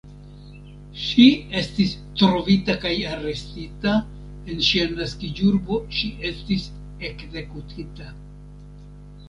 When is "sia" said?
4.71-4.89